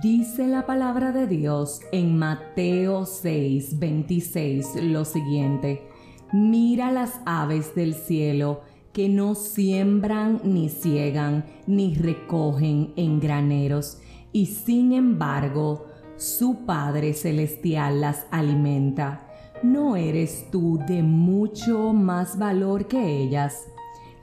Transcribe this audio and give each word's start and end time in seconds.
Dice 0.00 0.48
la 0.48 0.64
palabra 0.64 1.12
de 1.12 1.26
Dios 1.26 1.82
en 1.92 2.18
Mateo 2.18 3.04
6, 3.04 3.78
26 3.78 4.82
lo 4.84 5.04
siguiente, 5.04 5.86
mira 6.32 6.90
las 6.90 7.20
aves 7.26 7.74
del 7.74 7.94
cielo 7.94 8.62
que 8.94 9.10
no 9.10 9.34
siembran 9.34 10.40
ni 10.44 10.70
ciegan 10.70 11.44
ni 11.66 11.94
recogen 11.94 12.94
en 12.96 13.20
graneros, 13.20 13.98
y 14.32 14.46
sin 14.46 14.92
embargo 14.92 15.86
su 16.16 16.64
Padre 16.64 17.12
Celestial 17.12 18.00
las 18.00 18.26
alimenta. 18.30 19.28
¿No 19.62 19.94
eres 19.94 20.46
tú 20.50 20.80
de 20.88 21.02
mucho 21.02 21.92
más 21.92 22.38
valor 22.38 22.88
que 22.88 23.22
ellas? 23.22 23.68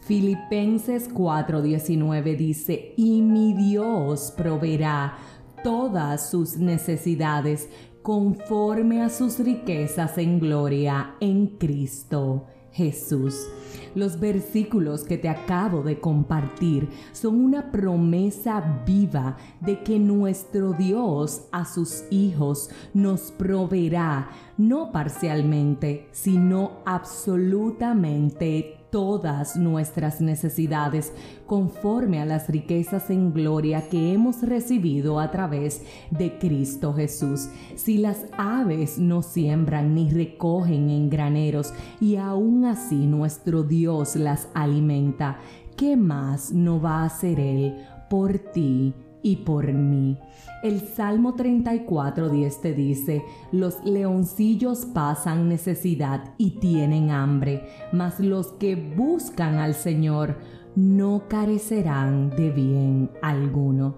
Filipenses 0.00 1.12
4:19 1.12 2.36
dice, 2.36 2.94
y 2.96 3.20
mi 3.20 3.52
Dios 3.52 4.32
proveerá 4.34 5.18
todas 5.62 6.30
sus 6.30 6.56
necesidades 6.56 7.68
conforme 8.02 9.02
a 9.02 9.10
sus 9.10 9.38
riquezas 9.38 10.16
en 10.18 10.40
gloria 10.40 11.14
en 11.20 11.58
Cristo 11.58 12.46
Jesús. 12.72 13.48
Los 13.94 14.20
versículos 14.20 15.02
que 15.02 15.18
te 15.18 15.28
acabo 15.28 15.82
de 15.82 15.98
compartir 15.98 16.88
son 17.12 17.40
una 17.44 17.72
promesa 17.72 18.82
viva 18.86 19.36
de 19.60 19.82
que 19.82 19.98
nuestro 19.98 20.72
Dios 20.72 21.48
a 21.50 21.64
sus 21.64 22.04
hijos 22.10 22.70
nos 22.94 23.32
proveerá, 23.32 24.30
no 24.56 24.92
parcialmente, 24.92 26.08
sino 26.12 26.78
absolutamente 26.86 28.77
todas 28.90 29.56
nuestras 29.56 30.20
necesidades 30.20 31.12
conforme 31.46 32.20
a 32.20 32.24
las 32.24 32.48
riquezas 32.48 33.10
en 33.10 33.32
gloria 33.32 33.88
que 33.88 34.12
hemos 34.12 34.42
recibido 34.42 35.20
a 35.20 35.30
través 35.30 35.82
de 36.10 36.38
Cristo 36.38 36.94
Jesús. 36.94 37.48
Si 37.76 37.98
las 37.98 38.26
aves 38.36 38.98
no 38.98 39.22
siembran 39.22 39.94
ni 39.94 40.10
recogen 40.10 40.90
en 40.90 41.10
graneros 41.10 41.72
y 42.00 42.16
aún 42.16 42.64
así 42.64 43.06
nuestro 43.06 43.62
Dios 43.62 44.16
las 44.16 44.48
alimenta, 44.54 45.38
¿qué 45.76 45.96
más 45.96 46.52
no 46.52 46.80
va 46.80 47.02
a 47.02 47.06
hacer 47.06 47.40
Él 47.40 47.76
por 48.08 48.38
ti? 48.38 48.94
Y 49.28 49.36
por 49.36 49.70
mí. 49.74 50.16
El 50.62 50.80
Salmo 50.80 51.34
34, 51.34 52.30
10 52.30 52.60
te 52.62 52.72
dice, 52.72 53.22
los 53.52 53.84
leoncillos 53.84 54.86
pasan 54.86 55.50
necesidad 55.50 56.32
y 56.38 56.52
tienen 56.52 57.10
hambre, 57.10 57.68
mas 57.92 58.20
los 58.20 58.52
que 58.52 58.74
buscan 58.74 59.56
al 59.56 59.74
Señor 59.74 60.36
no 60.74 61.24
carecerán 61.28 62.30
de 62.30 62.50
bien 62.50 63.10
alguno. 63.20 63.96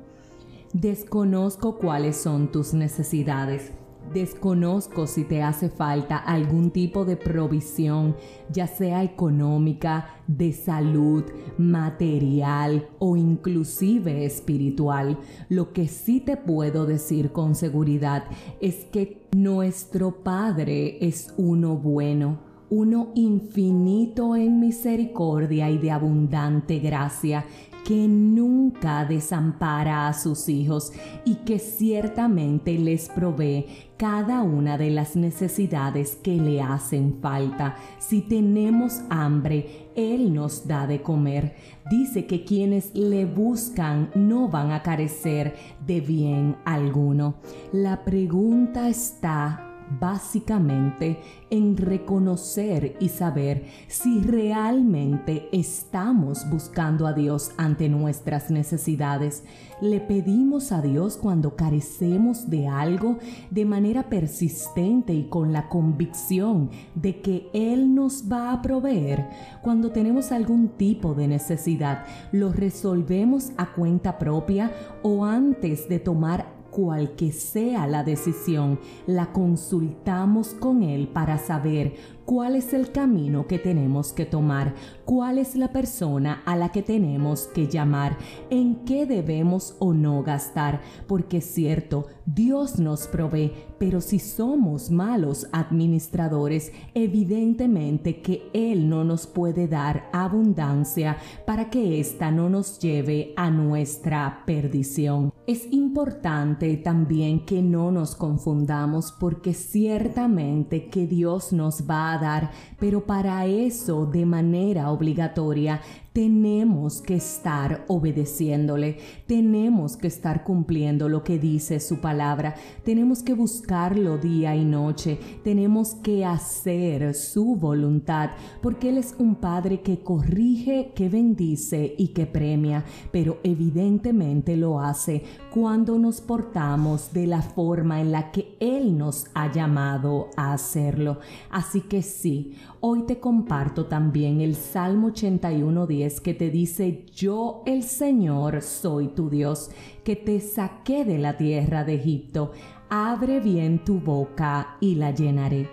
Desconozco 0.73 1.79
cuáles 1.79 2.17
son 2.17 2.51
tus 2.51 2.75
necesidades 2.75 3.73
Desconozco 4.13 5.07
si 5.07 5.25
te 5.25 5.43
hace 5.43 5.69
falta 5.69 6.17
algún 6.17 6.71
tipo 6.71 7.05
de 7.05 7.17
provisión, 7.17 8.17
ya 8.51 8.67
sea 8.67 9.05
económica, 9.05 10.17
de 10.27 10.53
salud, 10.53 11.25
material 11.59 12.89
o 12.99 13.17
inclusive 13.17 14.25
espiritual. 14.25 15.19
Lo 15.49 15.73
que 15.73 15.87
sí 15.87 16.21
te 16.21 16.37
puedo 16.37 16.87
decir 16.87 17.31
con 17.31 17.55
seguridad 17.55 18.25
es 18.61 18.85
que 18.87 19.29
nuestro 19.37 20.23
Padre 20.23 20.99
es 21.07 21.33
uno 21.37 21.77
bueno 21.77 22.51
uno 22.71 23.11
infinito 23.17 24.37
en 24.37 24.61
misericordia 24.61 25.69
y 25.69 25.79
de 25.79 25.91
abundante 25.91 26.79
gracia, 26.79 27.45
que 27.91 28.07
nunca 28.07 29.05
desampara 29.05 30.07
a 30.07 30.13
sus 30.13 30.49
hijos 30.49 30.93
y 31.25 31.35
que 31.45 31.59
ciertamente 31.59 32.79
les 32.79 33.09
provee 33.09 33.67
cada 33.97 34.43
una 34.43 34.79
de 34.79 34.91
las 34.91 35.17
necesidades 35.17 36.15
que 36.15 36.37
le 36.37 36.63
hacen 36.63 37.19
falta. 37.21 37.75
Si 37.99 38.21
tenemos 38.21 39.01
hambre, 39.11 39.89
Él 39.97 40.33
nos 40.33 40.69
da 40.69 40.87
de 40.87 41.03
comer. 41.03 41.57
Dice 41.91 42.27
que 42.27 42.45
quienes 42.45 42.95
le 42.95 43.25
buscan 43.25 44.13
no 44.15 44.47
van 44.47 44.71
a 44.71 44.85
carecer 44.85 45.57
de 45.85 46.01
bien 46.01 46.59
alguno. 46.65 47.41
La 47.73 48.05
pregunta 48.05 48.89
está 48.89 49.70
básicamente 49.99 51.19
en 51.51 51.77
reconocer 51.77 52.97
y 53.01 53.09
saber 53.09 53.65
si 53.89 54.21
realmente 54.21 55.49
estamos 55.53 56.49
buscando 56.49 57.07
a 57.07 57.13
Dios 57.13 57.53
ante 57.57 57.89
nuestras 57.89 58.51
necesidades. 58.51 59.45
Le 59.81 60.01
pedimos 60.01 60.73
a 60.73 60.83
Dios 60.83 61.17
cuando 61.17 61.57
carecemos 61.57 62.51
de 62.51 62.69
algo 62.69 63.19
de 63.51 63.65
manera 63.65 64.09
persistente 64.09 65.15
y 65.15 65.25
con 65.25 65.53
la 65.53 65.69
convicción 65.69 66.71
de 66.95 67.21
que 67.21 67.49
Él 67.53 67.95
nos 67.95 68.31
va 68.31 68.53
a 68.53 68.63
proveer. 68.63 69.29
Cuando 69.63 69.91
tenemos 69.91 70.33
algún 70.33 70.69
tipo 70.69 71.15
de 71.15 71.29
necesidad, 71.29 72.05
lo 72.33 72.53
resolvemos 72.53 73.53
a 73.57 73.73
cuenta 73.73 74.19
propia 74.19 74.71
o 75.03 75.25
antes 75.25 75.89
de 75.89 75.99
tomar 75.99 76.60
cual 76.71 77.17
que 77.17 77.33
sea 77.33 77.87
la 77.87 78.05
decisión, 78.05 78.79
la 79.07 79.33
consultamos 79.33 80.55
con 80.55 80.83
Él 80.83 81.09
para 81.09 81.39
saber 81.39 81.95
cuál 82.31 82.55
es 82.55 82.73
el 82.73 82.93
camino 82.93 83.49
que 83.49 83.59
tenemos 83.59 84.13
que 84.13 84.25
tomar, 84.25 84.75
cuál 85.05 85.37
es 85.39 85.57
la 85.57 85.73
persona 85.73 86.43
a 86.47 86.55
la 86.55 86.71
que 86.71 86.81
tenemos 86.81 87.49
que 87.49 87.67
llamar, 87.67 88.17
en 88.51 88.85
qué 88.85 89.05
debemos 89.05 89.75
o 89.81 89.93
no 89.93 90.23
gastar, 90.23 90.81
porque 91.09 91.39
es 91.39 91.47
cierto, 91.47 92.07
Dios 92.27 92.79
nos 92.79 93.09
provee, 93.09 93.53
pero 93.79 94.01
si 94.01 94.21
somos 94.21 94.93
malos 94.93 95.49
administradores, 95.51 96.73
evidentemente 96.95 98.23
que 98.23 98.49
Él 98.53 98.89
no 98.89 99.03
nos 99.03 99.27
puede 99.27 99.67
dar 99.67 100.09
abundancia 100.13 101.17
para 101.47 101.69
que 101.69 101.99
ésta 101.99 102.31
no 102.31 102.49
nos 102.49 102.79
lleve 102.79 103.35
a 103.37 103.51
nuestra 103.51 104.45
perdición. 104.47 105.33
Es 105.51 105.67
importante 105.73 106.77
también 106.77 107.45
que 107.45 107.61
no 107.61 107.91
nos 107.91 108.15
confundamos 108.15 109.11
porque 109.11 109.53
ciertamente 109.53 110.87
que 110.87 111.09
Dios 111.09 111.53
nos 111.53 111.91
va 111.91 112.13
a 112.13 112.19
dar, 112.19 112.51
pero 112.79 113.05
para 113.05 113.45
eso 113.47 114.07
de 114.07 114.27
manera 114.27 114.93
obligatoria 114.93 115.81
tenemos 116.13 117.01
que 117.01 117.15
estar 117.15 117.85
obedeciéndole, 117.87 118.99
tenemos 119.27 119.97
que 119.97 120.09
estar 120.09 120.43
cumpliendo 120.43 121.09
lo 121.09 121.23
que 121.23 121.39
dice 121.39 121.79
su 121.79 122.01
palabra, 122.01 122.57
tenemos 122.85 123.23
que 123.23 123.35
buscarlo 123.35 124.19
día 124.19 124.57
y 124.57 124.65
noche, 124.65 125.19
tenemos 125.45 125.95
que 125.95 126.25
hacer 126.25 127.15
su 127.15 127.55
voluntad, 127.55 128.31
porque 128.61 128.89
Él 128.89 128.99
es 128.99 129.15
un 129.19 129.37
Padre 129.37 129.81
que 129.83 130.01
corrige, 130.01 130.93
que 130.95 131.09
bendice 131.09 131.95
y 131.97 132.09
que 132.09 132.27
premia, 132.27 132.85
pero 133.13 133.39
evidentemente 133.45 134.57
lo 134.57 134.81
hace 134.81 135.23
cuando 135.53 135.99
nos 135.99 136.21
portamos 136.21 137.13
de 137.13 137.27
la 137.27 137.43
forma 137.43 138.01
en 138.01 138.11
la 138.11 138.33
que 138.33 138.57
Él 138.59 138.99
nos 138.99 139.27
ha 139.35 139.53
llamado 139.53 140.29
a 140.37 140.53
hacerlo. 140.53 141.21
Así 141.51 141.83
que 141.83 142.03
sí, 142.03 142.55
hoy 142.81 143.03
te 143.03 143.21
comparto 143.21 143.87
también 143.87 144.41
el 144.41 144.57
Salmo 144.57 145.09
81 145.09 145.87
que 146.23 146.33
te 146.33 146.51
dice, 146.51 147.05
yo 147.15 147.63
el 147.67 147.83
Señor 147.83 148.63
soy 148.63 149.09
tu 149.09 149.29
Dios, 149.29 149.71
que 150.03 150.17
te 150.17 150.41
saqué 150.41 151.05
de 151.05 151.19
la 151.19 151.37
tierra 151.37 151.85
de 151.85 151.97
Egipto, 151.97 152.53
abre 152.89 153.41
bien 153.41 153.85
tu 153.85 154.01
boca 154.01 154.79
y 154.81 154.95
la 154.95 155.11
llenaré. 155.11 155.69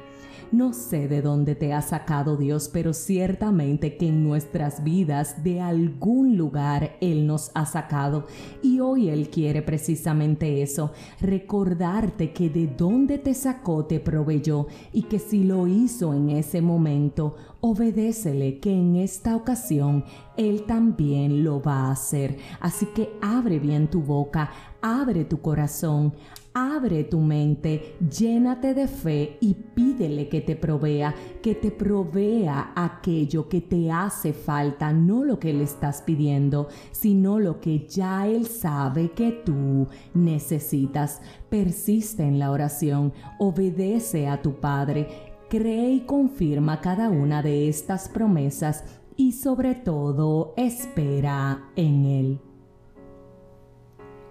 No 0.51 0.71
sé 0.71 1.09
de 1.09 1.21
dónde 1.21 1.55
te 1.55 1.73
ha 1.73 1.81
sacado 1.81 2.37
Dios, 2.37 2.69
pero 2.71 2.93
ciertamente 2.93 3.97
que 3.97 4.07
en 4.07 4.23
nuestras 4.23 4.81
vidas 4.81 5.43
de 5.43 5.59
algún 5.59 6.37
lugar 6.37 6.95
Él 7.01 7.27
nos 7.27 7.51
ha 7.53 7.65
sacado. 7.65 8.27
Y 8.63 8.79
hoy 8.79 9.09
Él 9.09 9.29
quiere 9.29 9.61
precisamente 9.61 10.61
eso, 10.61 10.93
recordarte 11.19 12.31
que 12.31 12.49
de 12.49 12.67
dónde 12.67 13.17
te 13.17 13.33
sacó 13.33 13.85
te 13.85 13.99
proveyó 13.99 14.67
y 14.93 15.03
que 15.03 15.19
si 15.19 15.43
lo 15.43 15.67
hizo 15.67 16.13
en 16.13 16.29
ese 16.29 16.61
momento, 16.61 17.35
obedécele 17.61 18.59
que 18.59 18.71
en 18.71 18.95
esta 18.95 19.35
ocasión 19.35 20.03
Él 20.35 20.63
también 20.65 21.43
lo 21.43 21.61
va 21.61 21.87
a 21.87 21.91
hacer. 21.91 22.37
Así 22.59 22.85
que 22.87 23.11
abre 23.21 23.59
bien 23.59 23.87
tu 23.89 24.01
boca, 24.01 24.51
abre 24.81 25.25
tu 25.25 25.41
corazón, 25.41 26.13
Abre 26.59 27.03
tu 27.03 27.19
mente, 27.19 27.97
llénate 27.99 28.73
de 28.73 28.87
fe 28.87 29.37
y 29.41 29.53
pídele 29.53 30.27
que 30.27 30.41
te 30.41 30.55
provea, 30.55 31.13
que 31.43 31.53
te 31.53 31.69
provea 31.69 32.71
aquello 32.75 33.47
que 33.47 33.61
te 33.61 33.91
hace 33.91 34.33
falta, 34.33 34.91
no 34.91 35.23
lo 35.23 35.37
que 35.37 35.53
le 35.53 35.63
estás 35.63 36.01
pidiendo, 36.01 36.67
sino 36.91 37.37
lo 37.39 37.59
que 37.59 37.85
ya 37.87 38.25
Él 38.25 38.47
sabe 38.47 39.11
que 39.11 39.33
tú 39.33 39.87
necesitas. 40.15 41.21
Persiste 41.47 42.23
en 42.23 42.39
la 42.39 42.49
oración, 42.49 43.13
obedece 43.37 44.27
a 44.27 44.41
tu 44.41 44.55
Padre, 44.59 45.36
cree 45.49 45.91
y 45.91 45.99
confirma 46.01 46.81
cada 46.81 47.09
una 47.09 47.41
de 47.41 47.69
estas 47.69 48.09
promesas 48.09 48.83
y 49.15 49.31
sobre 49.33 49.75
todo 49.75 50.53
espera 50.57 51.71
en 51.75 52.05
Él. 52.05 52.41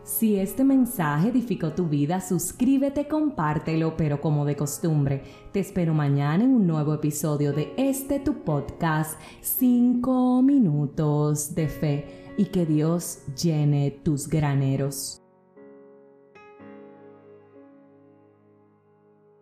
Si 0.06 0.36
este 0.36 0.62
mensaje 0.62 1.30
edificó 1.30 1.72
tu 1.72 1.88
vida, 1.88 2.20
suscríbete, 2.20 3.08
compártelo, 3.08 3.96
pero 3.96 4.20
como 4.20 4.44
de 4.44 4.54
costumbre, 4.54 5.24
te 5.52 5.58
espero 5.58 5.94
mañana 5.94 6.44
en 6.44 6.54
un 6.54 6.64
nuevo 6.64 6.94
episodio 6.94 7.52
de 7.52 7.72
este 7.76 8.20
tu 8.20 8.44
podcast 8.44 9.20
5 9.40 10.42
minutos 10.42 11.56
de 11.56 11.68
fe 11.68 12.34
y 12.38 12.44
que 12.46 12.66
Dios 12.66 13.18
llene 13.34 13.90
tus 13.90 14.28
graneros. 14.28 15.25